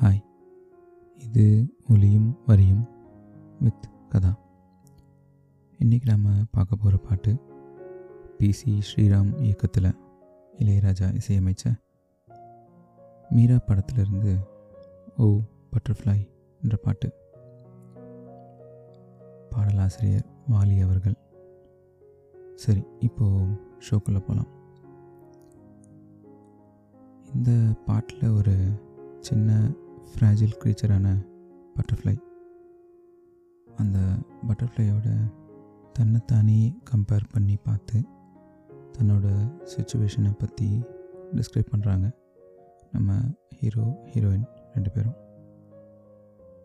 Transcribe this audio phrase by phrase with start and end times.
[0.00, 0.24] Hi.
[1.16, 2.88] இது ஒலியும் வரியும்
[3.60, 4.38] வித் கதா.
[5.78, 7.32] இன்றைக்கி நாம் பார்க்க போகிற பாட்டு
[8.38, 9.88] பிசி ஸ்ரீராம் இயக்கத்தில்
[10.58, 11.72] இளையராஜா இசையமைச்ச
[13.30, 14.38] மீரா படத்திலிருந்து
[15.16, 15.40] ஓ
[15.70, 16.28] பட்டர்ஃப்ளை
[16.62, 17.12] என்ற பாட்டு.
[19.50, 21.16] பாடலாசிரியர் வாலி அவர்கள்.
[22.54, 23.46] சரி இப்போது
[23.90, 24.52] ஷோக்குள்ளே போகலாம்
[27.34, 27.50] இந்த
[27.86, 28.84] பாட்டில் ஒரு
[29.20, 29.70] சின்ன
[30.10, 31.06] ஃப்ராஜில் க்ரீச்சரான
[31.76, 32.14] பட்டர்ஃப்ளை
[33.66, 33.98] அந்த
[34.48, 35.08] பட்டர்ஃப்ளையோட
[35.92, 37.98] தன்னைத்தானே கம்பேர் பண்ணி பார்த்து
[38.98, 39.26] தன்னோட
[39.72, 40.68] சுச்சுவேஷனை பற்றி
[41.34, 42.06] டிஸ்கிரைப் பண்ணுறாங்க
[42.92, 43.18] நம்ம
[43.54, 45.16] ஹீரோ ஹீரோயின் ரெண்டு பேரும்.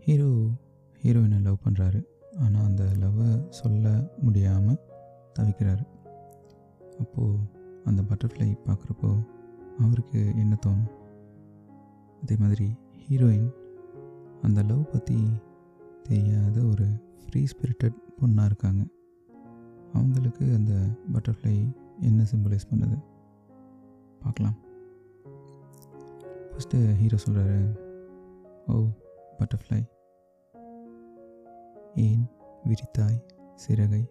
[0.00, 0.30] ஹீரோ
[1.02, 2.00] ஹீரோயினை லவ் பண்ணுறாரு
[2.38, 4.80] ஆனால் அந்த லவ்வை சொல்ல முடியாமல்
[5.38, 5.84] தவிக்கிறாரு.
[6.98, 7.38] அப்போது
[7.84, 9.10] அந்த பட்டர்ஃப்ளை பார்க்குறப்போ
[9.78, 10.92] அவருக்கு என்ன தோணும்?
[12.22, 12.68] அதே மாதிரி
[13.10, 13.50] ஹீரோயின்
[14.42, 15.28] அந்த லவ் பற்றி
[16.02, 16.86] தெரியாத ஒரு
[17.24, 18.86] ஃப்ரீ ஸ்பிரிட்டட் பொண்ணாக இருக்காங்க.
[19.92, 20.72] அவங்களுக்கு அந்த
[21.12, 23.02] பட்டர்ஃப்ளை என்ன சிம்பிளைஸ் பண்ணுது?
[24.22, 24.56] பார்க்கலாம்.
[26.50, 27.78] ஃபஸ்ட்டு ஹீரோ சொல்கிறாரு
[28.66, 28.86] ஓ
[29.38, 29.88] பட்டர்ஃப்ளை
[31.94, 32.26] ஏன்
[32.64, 33.22] விரித்தாய்
[33.54, 34.10] சிறகை?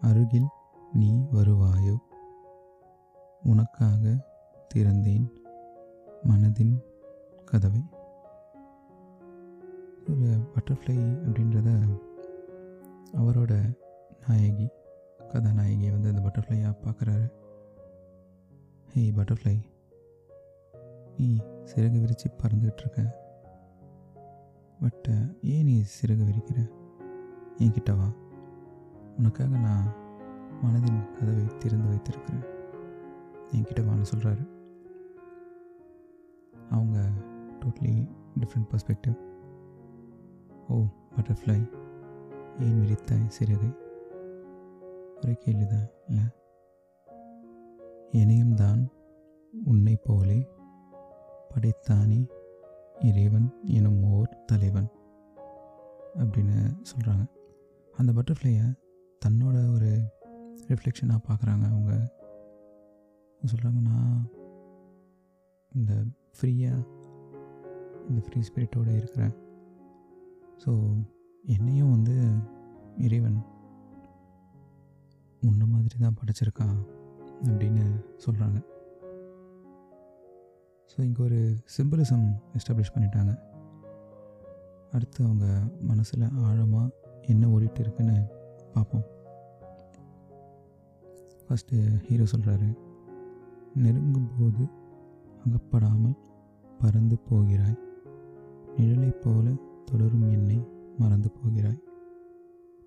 [0.00, 0.48] அருகில்
[0.92, 1.98] நீ வருவாயோ?
[3.42, 4.32] உனக்காக
[4.74, 5.37] திறந்தேன்
[6.24, 6.80] மனதின்
[7.44, 7.82] கதவை.
[10.08, 12.00] ஒரு பட்டர்ஃப்ளை அப்படின்றத
[13.12, 13.78] அவரோட
[14.28, 14.68] நாயகி
[15.18, 17.32] கதாநாயகியை வந்து அந்த பட்டர்ஃப்ளையாக பார்க்குறாரு.
[18.94, 19.60] ஹேய் பட்டர்ஃப்ளை
[21.16, 21.38] நீ
[21.74, 23.26] சிறகு விரித்து பறந்துக்கிட்டு இருக்க.
[24.80, 25.08] பட்
[25.42, 26.70] ஏன் நீ சிறகு விரிக்கிற?
[27.58, 28.12] என்கிட்ட வா.
[29.18, 29.92] உனக்காக நான்
[30.62, 32.42] மனதின் கதவை திறந்து வைத்திருக்கிறேன்.
[33.52, 34.56] என்கிட்ட வான்னு சொல்கிறாரு
[37.68, 38.08] டோட்லி
[38.40, 39.16] டிஃப்ரெண்ட் பர்ஸ்பெக்டிவ்
[40.68, 40.84] ஓ
[41.16, 41.70] பட்டர்ஃப்ளை
[42.60, 43.68] ஏன் விரித்தாய் சிறகை?
[45.20, 46.24] ஒரே கேள்விதான் இல்லை?
[48.10, 48.88] இணையும் தான்
[49.64, 50.48] உன்னை போலே
[51.54, 52.28] படைத்தானே
[53.00, 54.88] இறைவன் எனும் ஓர் தலைவன்
[56.14, 57.26] அப்படின்னு சொல்கிறாங்க
[57.96, 58.78] அந்த பட்டர்ஃப்ளையை
[59.26, 60.00] தன்னோட ஒரு
[60.68, 62.16] ரிஃப்ளெக்ஷனாக பார்க்குறாங்க அவங்க.
[63.46, 64.28] சொல்கிறாங்க நான்
[65.74, 66.04] இந்த
[66.40, 66.97] ஃப்ரீயாக
[68.08, 69.34] இந்த ஃப்ரீ ஸ்பிரிட்டோடு இருக்கிறேன்.
[70.64, 70.70] ஸோ
[71.54, 72.16] என்னையும் வந்து
[73.06, 73.38] இறைவன்
[75.42, 76.78] உன்ன மாதிரி தான் படைச்சிருக்கான்
[77.50, 77.84] அப்படின்னு
[78.24, 78.58] சொல்கிறாங்க
[80.90, 81.40] ஸோ இங்கே ஒரு
[81.76, 82.24] சிம்பிளிசம்
[82.58, 83.32] எஸ்டாப்ளிஷ் பண்ணிட்டாங்க.
[84.92, 85.46] அடுத்து அவங்க
[85.90, 86.94] மனசில் ஆழமாக
[87.32, 88.16] என்ன ஓடிட்டு இருக்குன்னு
[88.74, 89.04] பார்ப்போம்.
[91.46, 91.76] ஃபஸ்ட்டு
[92.06, 92.68] ஹீரோ சொல்கிறாரு
[93.82, 94.64] நெருங்கும் போது
[95.44, 96.16] அகப்படாமல்
[96.80, 97.78] பறந்து போகிறாய்.
[98.78, 99.52] நிழலைப் போல
[99.84, 100.66] தொடரும் என்னை
[100.98, 101.82] மறந்து போகிறாய்.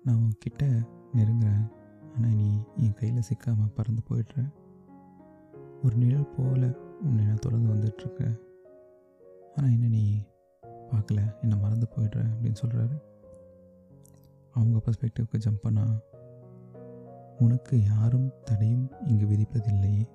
[0.04, 1.70] நான் உன்கிட்ட நெருங்குறேன்
[2.14, 4.52] ஆனால் நீ என் கையில் சிக்காமல் பறந்து போயிடுற.
[5.84, 8.38] ஒரு நிழல் போல உன்னை நான் தொடர்ந்து வந்துட்டுருக்கேன்.
[9.56, 10.22] ஆனால் என்ன நீ
[10.90, 13.02] பார்க்கல என்னை மறந்து போயிடுற அப்படின்னு சொல்கிறாரு
[14.50, 16.00] அவங்க பர்ஸ்பெக்டிவ்க்கு ஜம்ப் பண்ணால்
[17.38, 20.08] உனக்கு யாரும் தடையும் இங்கு விதிப்பதில்லையே.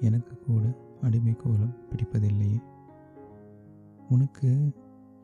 [0.00, 2.58] எனக்கு கூட அடிமை கோலம் பிடிப்பதில்லையே.
[4.10, 4.48] உனக்கு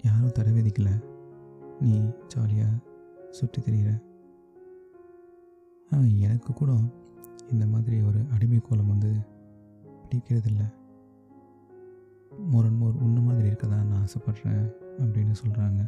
[0.03, 0.95] யாரும் தடை விதிக்கலை.
[1.81, 1.95] நீ
[2.29, 2.83] ஜாலியாக
[3.31, 3.91] சுற்றி தெரிகிற
[5.93, 6.73] ஆ எனக்கு கூட
[7.51, 9.11] இந்த மாதிரி ஒரு அடிமை கோலம் வந்து
[10.05, 10.63] பிடிக்கிறதில்ல.
[12.51, 14.65] மோர் அண்ட் மோர் உன்ன மாதிரி இருக்கதா நான் ஆசைப்பட்றேன்
[14.99, 15.83] அப்படின்னு சொல்கிறாங்க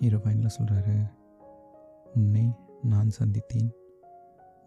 [0.00, 0.96] ஹீரோ ஃபைனலாக சொல்கிறாரு
[2.14, 2.44] உன்னை
[2.82, 3.70] நான் சந்தித்தேன்.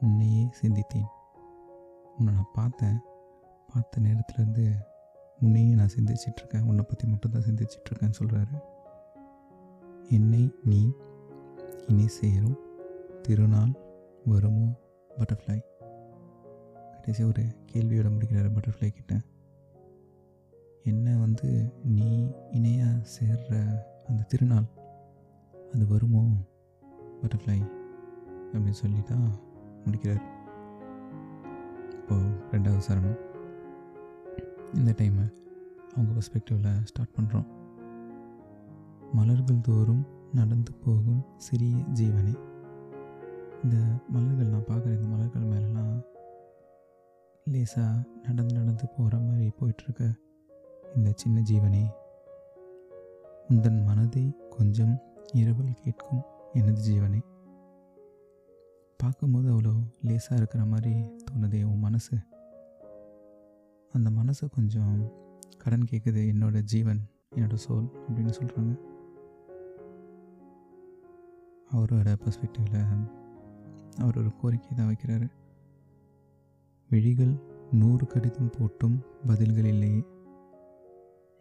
[0.01, 1.09] உன்னையே சிந்தித்தேன்.
[2.17, 2.97] உன்னை நான் பார்த்தேன்.
[3.73, 4.65] பார்த்த நேரத்துலேருந்து
[5.41, 6.65] உன்னையே நான் சிந்திச்சிட்ருக்கேன்.
[6.65, 8.59] உன்னை பற்றி மட்டும்தான் சிந்திச்சிட்ருக்கேன்னு சொல்கிறாரு
[10.09, 10.91] என்னை நீ
[11.87, 12.57] இனி சேரும்
[13.21, 13.71] திருநாள்
[14.25, 14.73] வருமோ?
[15.17, 15.61] பட்டர்ஃப்ளை.
[16.91, 17.43] கடைசி ஒரு
[17.73, 19.21] கேள்வியோட முடிக்கிறாரு பட்டர்ஃப்ளை கிட்ட.
[20.83, 24.63] என்ன வந்து நீ இணையாக சேர்ற அந்த திருநாள்
[25.73, 26.23] அது வருமோ?
[27.21, 27.69] பட்டர்ஃப்ளை
[28.53, 29.39] அப்படின்னு சொல்லி தான்
[29.85, 30.21] முடிக்கிறார்.
[31.91, 33.30] இப்போது ரெண்டாவது சரணம்.
[34.73, 35.33] இந்த டைமை
[35.95, 37.47] அவங்க பர்ஸ்பெக்டிவில் ஸ்டார்ட் பண்ணுறோம்
[39.13, 40.03] மலர்கள் தோறும்
[40.33, 42.33] நடந்து போகும் சிறிய ஜீவனே.
[43.63, 43.77] இந்த
[44.09, 46.05] மலர்கள் நான் பார்க்குற இந்த மலர்கள் மேலெலாம்
[47.43, 50.13] லேசாக நடந்து நடந்து போகிற மாதிரி போயிட்டுருக்க
[50.95, 51.83] இந்த சின்ன ஜீவனே.
[53.49, 55.01] உந்தன் மனதை கொஞ்சம்
[55.33, 56.21] இரவல் கேட்கும்
[56.53, 57.21] எனது ஜீவனே.
[58.97, 62.17] பார்க்கும்போது அவ்வளோ லேசாக இருக்கிற மாதிரி தோணுதே உன் மனசு.
[63.93, 65.11] அந்த மனசு கொஞ்சம்
[65.57, 67.01] கடன் கேட்குது என்னோட ஜீவன்
[67.35, 68.79] என்னோட சோல் அப்படின்னு சொல்கிறாங்க
[71.71, 73.09] அவரோட பர்ஸ்பெக்டிவில்
[73.99, 75.31] அவர் ஒரு கோரிக்கை தான் வைக்கிறாரு.
[76.89, 77.33] விழிகள்
[77.71, 80.03] நூறு கடிதம் போட்டும் பதில்கள் இல்லையே.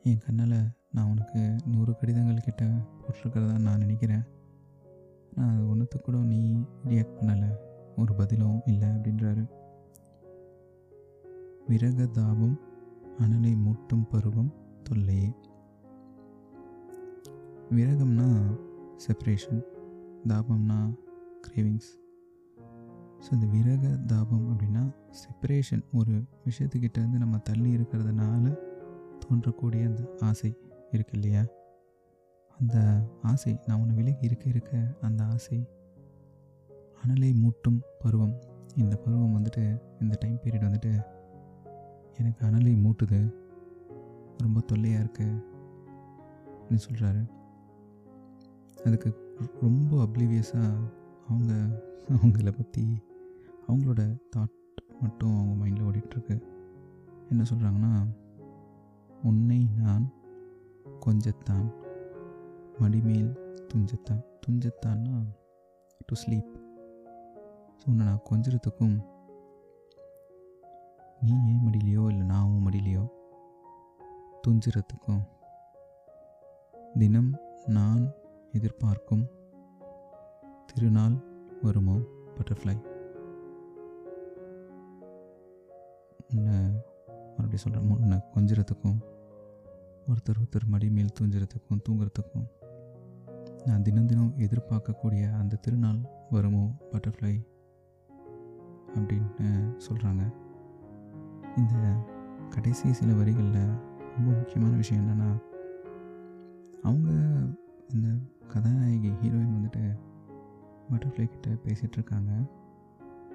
[0.02, 4.22] என் கண்ணால் நான் உனக்கு நூறு கடிதங்கள் கிட்ட போட்டிருக்கிறதா நான் நினைக்கிறேன்.
[5.34, 7.56] நான் அது ஒன்றுத்துக்கூட கூட நீ ரியாக்ட் பண்ணலை.
[7.96, 9.50] ஒரு பதிலும் இல்லை அப்படின்றாரு.
[11.70, 12.56] விரகதாபம்
[13.18, 14.52] அனலை மூட்டும் பருவம்
[14.82, 15.34] தொல்லையே
[17.70, 18.28] விரகம்னா
[18.96, 19.60] செப்பரேஷன்
[20.28, 20.92] தாபம்னா
[21.40, 21.90] கிரேவிங்ஸ்
[23.20, 28.58] ஸோ இந்த விரக தாபம் அப்படின்னா செப்பரேஷன் ஒரு விஷயத்துக்கிட்டேருந்து நம்ம தள்ளி இருக்கிறதுனால
[29.24, 30.56] தோன்றக்கூடிய அந்த ஆசை
[30.90, 31.44] இருக்கு இல்லையா?
[32.58, 35.68] அந்த ஆசை நான் உன்னை விலகி இருக்க இருக்க அந்த ஆசை
[37.04, 38.34] அனலை மூட்டும் பருவம்.
[38.76, 41.19] இந்த பருவம் வந்துட்டு இந்த டைம் பீரியட் வந்துட்டு
[42.20, 43.20] எனக்கு அனலை மூட்டுது.
[44.38, 45.26] ரொம்ப தொல்லையாக இருக்கு.
[46.54, 47.22] அப்படின்னு சொல்கிறாரு
[48.84, 49.10] அதுக்கு
[49.60, 50.78] ரொம்ப அப்ளிவியஸாக
[51.28, 51.52] அவங்க
[52.08, 52.84] அவங்கள பற்றி
[53.68, 54.00] அவங்களோட
[54.36, 54.56] தாட்
[55.00, 56.36] மட்டும் அவங்க மைண்டில் ஓடிட்டுருக்கு.
[57.28, 57.92] என்ன சொல்கிறாங்கன்னா
[59.22, 60.06] உன்னை நான்
[61.00, 61.66] கொஞ்சத்தான்
[62.80, 63.30] மடிமேல்
[63.70, 64.22] துஞ்சத்தான்.
[64.44, 65.16] துஞ்சத்தான்னா
[66.06, 66.50] டு ஸ்லீப்
[67.78, 68.96] ஸோ உன்னை நான் கொஞ்சத்துக்கும்
[71.20, 73.08] நீ ஏன் மடியிலையோ இல்லை நான் உன் மடியிலையோ?
[74.48, 75.22] துஞ்சுறதுக்கும்
[76.98, 78.10] தினம் நான்
[78.52, 79.26] எதிர்பார்க்கும்
[80.66, 81.16] திருநாள்
[81.62, 81.96] வருமோ?
[82.36, 82.82] பட்டர்ஃப்ளை.
[86.34, 86.58] உன்னை
[87.36, 89.00] மறுபடியும் சொல்கிறேன் உன்னை கொஞ்சறதுக்கும்
[90.08, 92.48] ஒருத்தர் ஒருத்தர் மடி மேல் தூஞ்சுறதுக்கும் தூங்குறதுக்கும்
[93.64, 96.00] நான் தினம் தினம் எதிர்பார்க்கக்கூடிய அந்த திருநாள்
[96.30, 96.70] வருமோ?
[96.92, 97.46] பட்டர்ஃப்ளை
[98.94, 100.39] அப்படின்னு சொல்கிறாங்க
[101.56, 101.92] இந்த
[102.50, 103.76] கடைசி சில வரிகளில்
[104.16, 105.42] ரொம்ப முக்கியமான விஷயம் என்னென்னா
[106.82, 107.10] அவங்க
[107.88, 108.08] இந்த
[108.48, 109.98] கதாநாயகி ஹீரோயின் வந்துட்டு
[110.90, 112.48] பட்டர்ஃப்ளை கிட்ட பேசிகிட்ருக்காங்க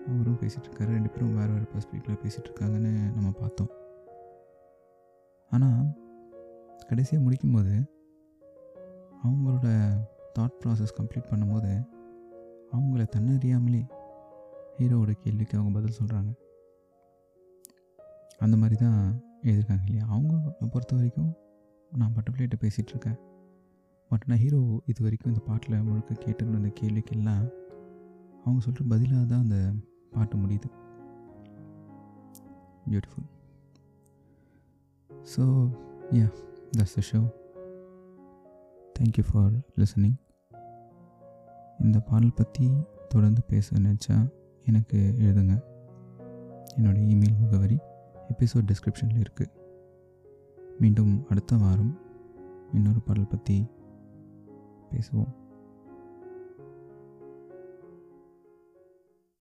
[0.08, 3.70] அவரும் பேசிகிட்ருக்காரு ரெண்டு பேரும் வேறு வேறு பர்ஸ்பெக்டிவில் பேசிகிட்ருக்காங்கன்னு நம்ம பார்த்தோம்.
[5.50, 5.96] ஆனால்
[6.88, 7.90] கடைசியாக முடிக்கும்போது
[9.24, 9.68] அவங்களோட
[10.40, 11.88] தாட் ப்ராசஸ் கம்ப்ளீட் பண்ணும்போது
[12.72, 13.88] அவங்கள தன்னறியாமலே
[14.78, 16.34] ஹீரோவோட கேள்விக்கு அவங்க பதில் சொல்கிறாங்க
[18.40, 19.00] அந்த மாதிரி தான்
[19.42, 20.06] எழுதியிருக்காங்க இல்லையா?
[20.08, 20.34] அவங்க
[20.74, 21.32] பொறுத்த வரைக்கும்
[21.92, 23.18] நான் பட்டர்ஃப்ளைட்ட பேசிகிட்ருக்கேன்
[24.12, 27.46] பட் நான் ஹீரோ இது வரைக்கும் இந்த பாட்டில் முழுக்க கேட்டுன்னு அந்த கேள்விக்கெல்லாம்
[28.44, 29.74] அவங்க சொல்கிற பதிலாக தான் அந்த
[30.12, 30.68] பாட்டு முடியுது.
[32.90, 33.28] Beautiful
[35.36, 35.44] so
[36.12, 36.28] yeah
[36.78, 37.22] that's the show
[39.00, 40.18] thank you for listening
[41.80, 42.68] இந்த பாடல் பற்றி
[43.10, 44.18] தொடர்ந்து பேச நினச்சா
[44.66, 45.56] எனக்கு எழுதுங்க.
[46.78, 47.78] என்னோடய இமெயில் முகவரி
[48.30, 49.52] எபிசோட் டிஸ்கிரிப்ஷனில் இருக்குது
[50.80, 52.00] மீண்டும் அடுத்த வாரம்
[52.74, 53.68] இன்னொரு பாடல் பற்றி
[54.92, 55.34] பேசுவோம்.